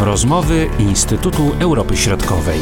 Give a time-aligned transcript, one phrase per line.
[0.00, 2.58] Rozmowy Instytutu Europy Środkowej.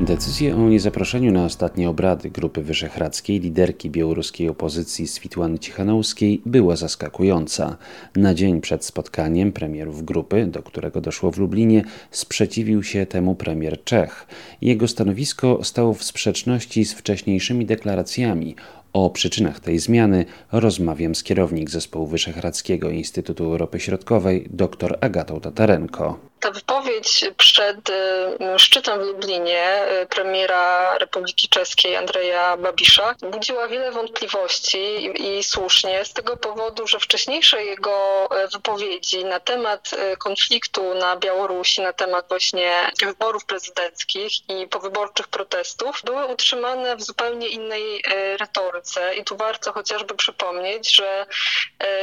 [0.00, 7.76] Decyzja o niezaproszeniu na ostatnie obrady Grupy Wyszehradzkiej liderki białoruskiej opozycji Switłany Cichanowskiej była zaskakująca.
[8.16, 13.84] Na dzień przed spotkaniem premierów grupy, do którego doszło w Lublinie, sprzeciwił się temu premier
[13.84, 14.26] Czech.
[14.60, 18.56] Jego stanowisko stało w sprzeczności z wcześniejszymi deklaracjami
[18.94, 26.18] o przyczynach tej zmiany rozmawiam z kierownik zespołu Wyszehradzkiego Instytutu Europy Środkowej dr Agatą Tatarenko.
[26.44, 33.92] Ta wypowiedź przed y, szczytem w Lublinie y, premiera Republiki Czeskiej Andrzeja Babisza budziła wiele
[33.92, 40.94] wątpliwości i, i słusznie z tego powodu, że wcześniejsze jego y, wypowiedzi na temat konfliktu
[40.94, 48.02] na Białorusi, na temat właśnie wyborów prezydenckich i powyborczych protestów były utrzymane w zupełnie innej
[48.40, 49.14] retoryce.
[49.14, 51.26] I tu warto chociażby przypomnieć, że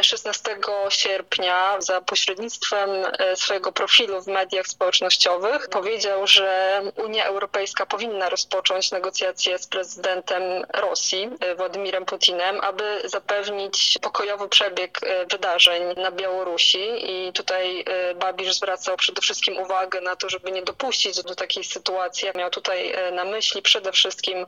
[0.02, 0.58] 16
[0.90, 2.90] sierpnia za pośrednictwem
[3.36, 11.30] swojego profilu w mediach społecznościowych powiedział, że Unia Europejska powinna rozpocząć negocjacje z prezydentem Rosji,
[11.40, 16.82] e, Władimirem Putinem, aby zapewnić pokojowy przebieg e, wydarzeń na Białorusi.
[17.12, 21.64] I tutaj e, Babisz zwracał przede wszystkim uwagę na to, żeby nie dopuścić do takiej
[21.64, 22.30] sytuacji.
[22.36, 24.46] Miał tutaj na myśli przede wszystkim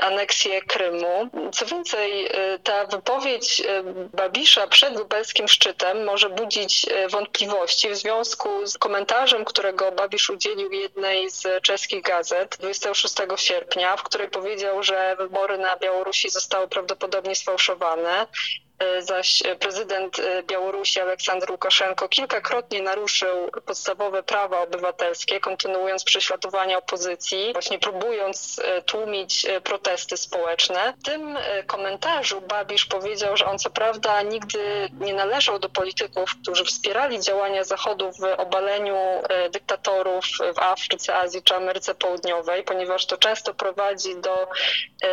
[0.00, 1.28] aneksję Krymu.
[1.52, 2.30] Co więcej,
[2.64, 3.62] ta wypowiedź
[4.12, 10.72] Babisza przed lubelskim szczytem może budzić wątpliwości w związku z komentarzem komentarzem, którego Babisz udzielił
[10.72, 17.34] jednej z czeskich gazet 26 sierpnia, w której powiedział, że wybory na Białorusi zostały prawdopodobnie
[17.34, 18.26] sfałszowane
[18.98, 27.78] zaś prezydent e, Białorusi Aleksandr Łukaszenko kilkakrotnie naruszył podstawowe prawa obywatelskie, kontynuując prześladowania opozycji, właśnie
[27.78, 30.94] próbując e, tłumić protesty społeczne.
[31.00, 36.64] W tym komentarzu Babisz powiedział, że on co prawda nigdy nie należał do polityków, którzy
[36.64, 38.96] wspierali działania Zachodu w obaleniu
[39.50, 40.24] dyktatorów
[40.54, 44.48] w Afryce, Azji czy Ameryce Południowej, ponieważ to często prowadzi do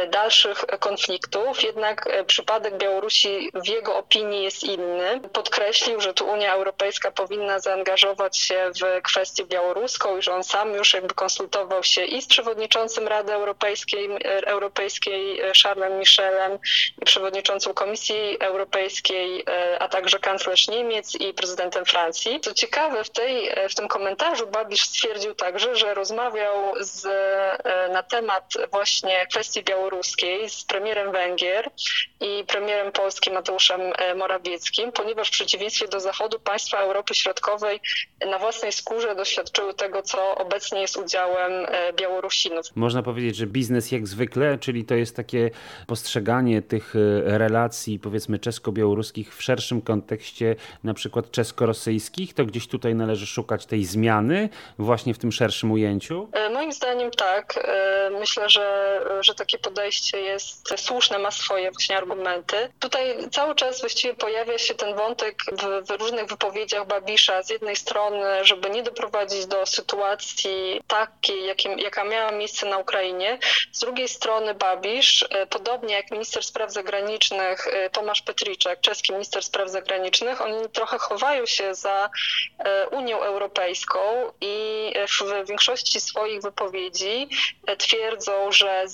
[0.10, 1.64] dalszych konfliktów.
[1.64, 5.22] Jednak przypadek Białorusi w jego opinii jest inny.
[5.34, 10.74] Podkreślił, że tu Unia Europejska powinna zaangażować się w kwestię białoruską i że on sam
[10.74, 14.10] już jakby konsultował się i z przewodniczącym Rady Europejskiej,
[14.46, 16.60] Europejskiej Charlesem Michelem
[17.02, 19.46] i przewodniczącą Komisji Europejskiej,
[19.80, 22.40] a także kanclerz Niemiec i prezydentem Francji.
[22.40, 27.04] Co ciekawe, w, tej, w tym komentarzu Babisz stwierdził także, że rozmawiał z,
[27.92, 31.70] na temat właśnie kwestii białoruskiej z premierem Węgier
[32.20, 37.80] i premierem polskim Mateuszem e, Morawieckim, ponieważ w przeciwieństwie do Zachodu państwa Europy Środkowej
[38.32, 42.66] na własnej skórze doświadczyły tego, co obecnie jest udziałem e, Białorusinów.
[42.76, 45.52] Można powiedzieć, że biznes jak zwykle, czyli to jest takie
[45.88, 52.96] postrzeganie tych e, relacji powiedzmy czesko-białoruskich w szerszym kontekście na przykład czesko-rosyjskich, to gdzieś tutaj
[52.96, 54.50] należy szukać tej zmiany
[54.80, 56.30] właśnie w tym szerszym ujęciu?
[56.54, 57.68] Moim zdaniem tak.
[58.20, 62.56] Myślę, że, że takie podejście jest słuszne, ma swoje właśnie argumenty.
[62.80, 67.44] Tutaj cały czas właściwie pojawia się ten wątek w, w, różnych wypowiedziach Babisza.
[67.44, 73.40] Z jednej strony, żeby nie doprowadzić do sytuacji takiej, jakim, jaka miała miejsce na Ukrainie.
[73.72, 79.44] Z drugiej strony Babisz, e, podobnie jak minister spraw zagranicznych e, Tomasz Petriczek, czeski minister
[79.44, 82.10] spraw zagranicznych, oni trochę chowają się za
[82.60, 84.00] e, Unią Europejską
[84.42, 87.30] i w większości swoich wypowiedzi
[87.78, 88.86] twierdzą, że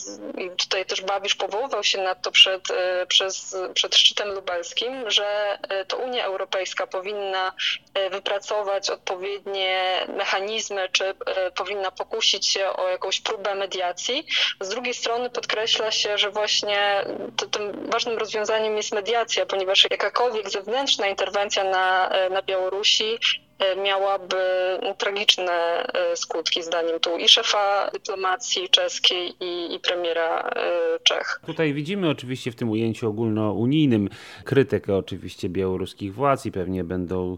[0.58, 2.64] tutaj też Babisz powoływał się na to przed,
[3.08, 7.54] przez, przed szczytem lubelskim, że e, to Unia Europejska powinna
[7.94, 14.26] e, wypracować odpowiednie mechanizmy, czy e, powinna pokusić się o jakąś próbę mediacji.
[14.62, 17.06] Z drugiej strony podkreśla się, że właśnie
[17.38, 23.20] to, tym ważnym rozwiązaniem jest mediacja, ponieważ jakakolwiek zewnętrzna interwencja na, na Białorusi
[23.84, 24.36] miałaby
[24.84, 31.42] no, tragiczne e, skutki, zdaniem tu i szefa dyplomacji czeskiej, i, i premiera e, Czech.
[31.46, 34.10] Tutaj widzimy oczywiście w tym ujęciu ogólnounijnym
[34.44, 37.38] krytykę oczywiście białoruskich władz i pewnie będą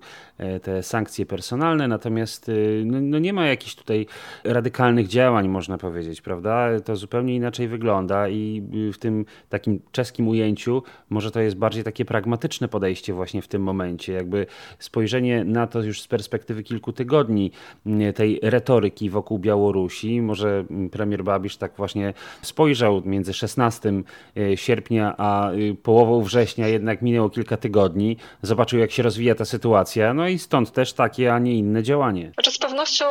[0.63, 2.51] te sankcje personalne, natomiast
[2.85, 4.05] no, no nie ma jakichś tutaj
[4.43, 6.67] radykalnych działań, można powiedzieć, prawda?
[6.85, 8.61] To zupełnie inaczej wygląda i
[8.93, 13.61] w tym takim czeskim ujęciu może to jest bardziej takie pragmatyczne podejście właśnie w tym
[13.63, 14.45] momencie, jakby
[14.79, 17.51] spojrzenie na to już z perspektywy kilku tygodni
[17.85, 20.21] mm, tej retoryki wokół Białorusi.
[20.21, 23.93] Może premier Babisz tak właśnie spojrzał między 16
[24.37, 29.45] e, sierpnia a y, połową września, jednak minęło kilka tygodni, zobaczył jak się rozwija ta
[29.45, 32.31] sytuacja, no i stąd też takie, a nie inne działanie.
[32.71, 33.05] Pewnością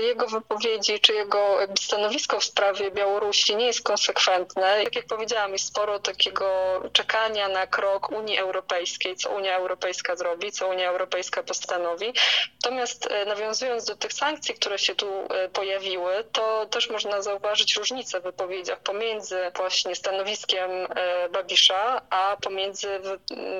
[0.00, 4.84] jego wypowiedzi czy jego stanowisko w sprawie Białorusi nie jest konsekwentne.
[4.84, 6.46] Jak, jak powiedziałam, jest sporo takiego
[6.92, 12.12] czekania na krok Unii Europejskiej, co Unia Europejska zrobi, co Unia Europejska postanowi.
[12.64, 18.22] Natomiast nawiązując do tych sankcji, które się tu pojawiły, to też można zauważyć różnicę w
[18.22, 20.70] wypowiedziach pomiędzy właśnie stanowiskiem
[21.30, 23.00] Babisza, a pomiędzy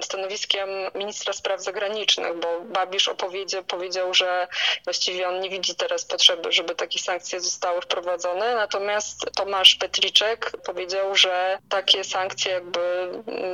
[0.02, 4.48] stanowiskiem ministra spraw zagranicznych, bo Babisz opowiedział, powiedział, że
[4.84, 11.14] właściwie on nie widzi teraz potrzeby, żeby takie sankcje zostały wprowadzone, natomiast Tomasz Petriczek powiedział,
[11.14, 12.80] że takie sankcje jakby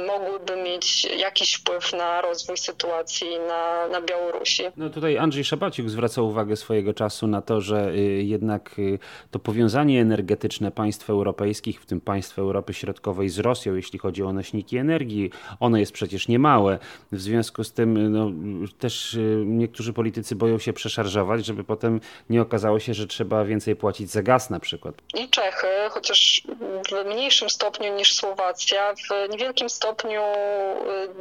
[0.06, 4.62] mogłyby mieć jakiś wpływ na rozwój sytuacji na, na Białorusi.
[4.76, 8.98] No tutaj Andrzej Szabaciuk zwracał uwagę swojego czasu na to, że y, jednak y,
[9.30, 14.32] to powiązanie energetyczne państw europejskich, w tym państw Europy Środkowej z Rosją, jeśli chodzi o
[14.32, 15.30] nośniki energii,
[15.60, 16.78] ono jest przecież niemałe.
[17.12, 18.30] W związku z tym no,
[18.78, 22.00] też y, niektórzy politycy boją się przeszarżować, żeby potem
[22.30, 24.94] nie okazało się, że trzeba więcej płacić za gaz na przykład.
[25.14, 26.42] I Czechy, chociaż
[26.90, 30.22] w mniejszym stopniu niż Słowacja, w niewielkim stopniu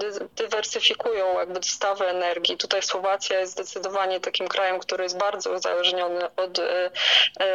[0.04, 2.57] y, dywersyfikują jakby dostawy energii.
[2.57, 6.63] Tutaj Słowacja jest zdecydowanie takim krajem, który jest bardzo uzależniony od y,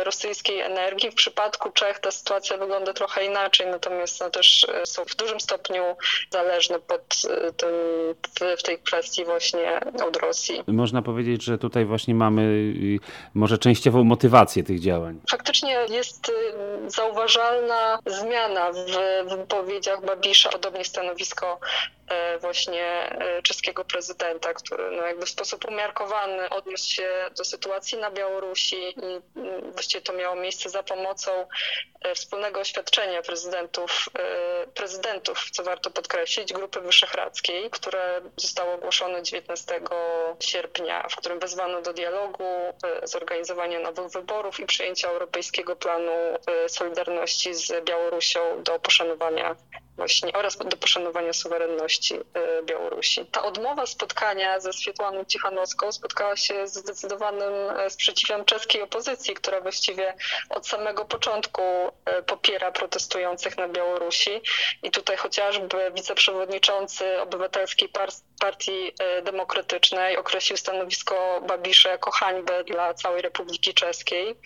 [0.08, 1.10] rosyjskiej energii.
[1.10, 5.82] W przypadku Czech ta sytuacja wygląda trochę inaczej, natomiast no, też są w dużym stopniu
[6.30, 7.22] zależne pod
[7.56, 7.68] tym,
[8.58, 10.62] w tej kwestii właśnie od Rosji.
[10.66, 12.74] Można powiedzieć, że tutaj właśnie mamy
[13.34, 15.20] może częściową motywację tych działań.
[15.30, 21.97] Faktycznie jest y, zauważalna zmiana w wypowiedziach Babisza, podobnie stanowisko E,
[22.40, 28.10] właśnie e, czeskiego prezydenta, który no jakby w sposób umiarkowany odniósł się do sytuacji na
[28.10, 31.46] Białorusi i mm, właściwie to miało miejsce za pomocą
[32.00, 34.08] e, wspólnego oświadczenia prezydentów,
[34.74, 39.80] prezydentów, co warto podkreślić, Grupy Wyszehradzkiej, które zostało ogłoszone 19
[40.40, 42.44] sierpnia, w którym wezwano do dialogu,
[43.02, 46.12] zorganizowania nowych wyborów i przyjęcia Europejskiego Planu
[46.68, 49.56] Solidarności z Białorusią do poszanowania
[49.98, 53.26] właśnie oraz do poszanowania suwerenności e, Białorusi.
[53.26, 59.60] Ta odmowa spotkania ze Swietłaną Cichanowską spotkała się z zdecydowanym e, sprzeciwem czeskiej opozycji, która
[59.60, 60.14] właściwie
[60.50, 61.62] od samego początku
[62.04, 64.30] e, popiera protestujących na Białorusi.
[64.82, 67.88] I tutaj chociażby wiceprzewodniczący Obywatelskiej
[68.40, 68.92] Partii
[69.22, 74.36] Demokratycznej określił stanowisko Babisza jako hańbę dla całej Republiki Czeskiej.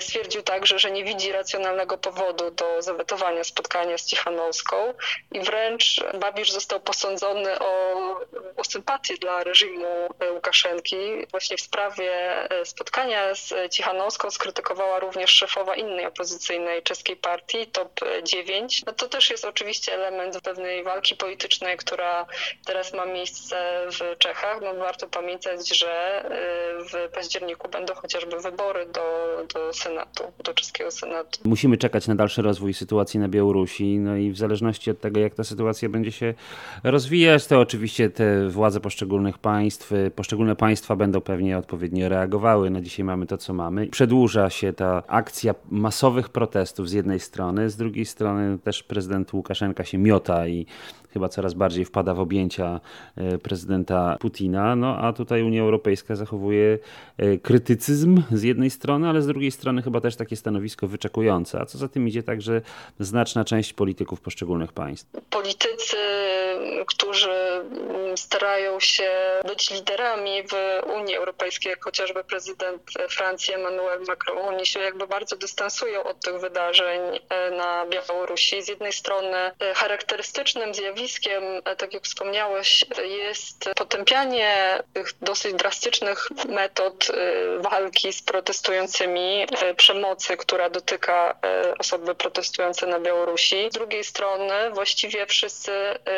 [0.00, 4.94] Stwierdził także, że nie widzi racjonalnego powodu do zawetowania spotkania z Cichanowską
[5.32, 8.20] i wręcz Babisz został posądzony o,
[8.56, 10.96] o sympatię dla reżimu Łukaszenki.
[11.30, 12.10] Właśnie w sprawie
[12.50, 18.82] e, spotkania z Cichanowską skrytykowała również szefowa innej opozycyjnej czeskiej partii, TOP 9.
[18.86, 22.26] No to też jest oczywiście element pewnej walki politycznej, która
[22.66, 24.60] teraz ma miejsce w Czechach.
[24.62, 26.30] No warto pamiętać, że e,
[26.84, 31.40] w październiku będą chociażby wybory do, do Senatu, do czeskiego Senatu.
[31.44, 35.34] Musimy czekać na dalszy rozwój sytuacji na Białorusi, no i w zależności od tego, jak
[35.34, 36.34] ta sytuacja będzie się
[36.84, 42.70] rozwijać, to oczywiście te władze poszczególnych państw, poszczególne państwa będą pewnie odpowiednio reagowały.
[42.70, 43.86] Na dzisiaj mamy to, co mamy.
[43.86, 49.84] Przedłuża się ta akcja masowych protestów z jednej strony, z drugiej strony też prezydent Łukaszenka
[49.84, 50.66] się miota i
[51.12, 52.80] chyba coraz bardziej wpada w objęcia
[53.16, 56.78] e, prezydenta Putina, no a tutaj Unia Europejska zachowuje
[57.16, 61.66] e, krytycyzm z jednej strony, ale z drugiej strony chyba też takie stanowisko wyczekujące, a
[61.66, 62.60] co za tym idzie także
[63.00, 65.10] znaczna część polityków poszczególnych państw.
[65.30, 65.96] Politycy,
[66.86, 67.30] którzy
[68.42, 69.10] starają się
[69.44, 70.54] być liderami w
[70.86, 76.40] Unii Europejskiej, jak chociażby prezydent Francji Emmanuel Macron, oni się jakby bardzo dystansują od tych
[76.40, 78.62] wydarzeń e, na Białorusi.
[78.62, 87.10] Z jednej strony charakterystycznym zjawiskiem e, tak jak wspomniałeś, jest potępianie tych dosyć drastycznych metod
[87.10, 91.38] e, walki z protestującymi, e, przemocy, która dotyka
[91.78, 93.68] osoby protestujące na Białorusi.
[93.70, 95.72] Z drugiej strony właściwie wszyscy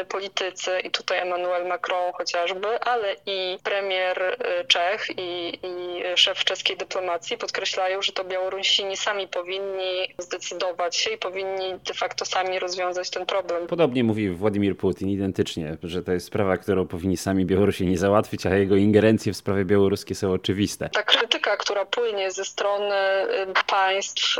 [0.09, 4.37] politycy, i tutaj Emmanuel Macron chociażby, ale i premier
[4.68, 11.18] Czech i, i szef czeskiej dyplomacji podkreślają, że to Białorusini sami powinni zdecydować się i
[11.18, 13.66] powinni de facto sami rozwiązać ten problem.
[13.66, 18.54] Podobnie mówi Władimir Putin identycznie, że to jest sprawa, którą powinni sami Białorusini załatwić, a
[18.54, 20.88] jego ingerencje w sprawie białoruskie są oczywiste.
[20.88, 24.38] Ta krytyka, która płynie ze strony y, państw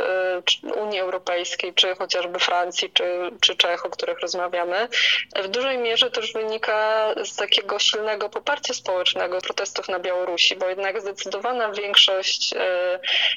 [0.63, 3.03] y, Unii Europejskiej, czy chociażby Francji, czy,
[3.41, 4.87] czy Czech, o których rozmawiamy,
[5.43, 10.69] w dużej mierze też wynika z takiej takiego silnego poparcia społecznego protestów na Białorusi, bo
[10.69, 12.53] jednak zdecydowana większość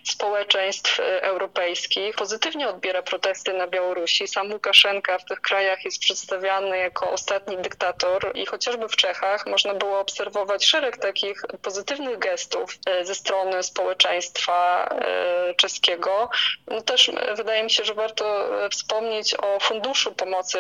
[0.05, 4.29] społeczeństw europejskich pozytywnie odbiera protesty na Białorusi.
[4.29, 9.75] Sam Łukaszenka w tych krajach jest przedstawiany jako ostatni dyktator i chociażby w Czechach można
[9.75, 14.89] było obserwować szereg takich pozytywnych gestów ze strony społeczeństwa
[15.57, 16.31] czeskiego.
[16.67, 20.59] No też wydaje mi się, że warto wspomnieć o Funduszu Pomocy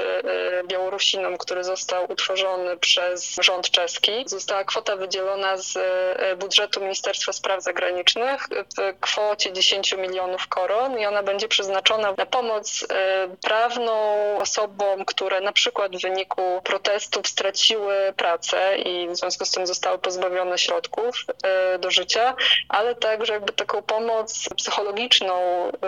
[0.64, 4.12] Białorusinom, który został utworzony przez rząd czeski.
[4.26, 11.06] Została kwota wydzielona z e, budżetu Ministerstwa Spraw Zagranicznych w kwocie 10 milionów koron i
[11.06, 13.92] ona będzie przeznaczona na pomoc e, prawną
[14.38, 19.98] osobom, które na przykład w wyniku protestów straciły pracę i w związku z tym zostały
[19.98, 22.36] pozbawione środków e, do życia,
[22.68, 25.32] ale także jakby taką pomoc psychologiczną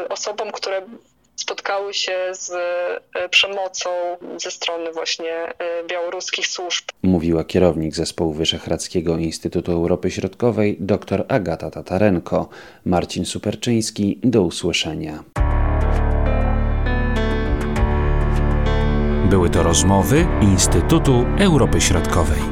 [0.09, 0.83] osobom, które
[1.40, 2.50] spotkały się z
[3.14, 3.90] e, przemocą
[4.37, 5.54] ze strony właśnie e,
[5.88, 6.85] białoruskich służb.
[7.02, 12.49] Mówiła kierownik zespołu Wyszehradzkiego Instytutu Europy Środkowej dr Agata Tatarenko.
[12.85, 15.25] Marcin Superczyński, do usłyszenia.
[19.30, 22.50] Były to rozmowy Instytutu Europy Środkowej.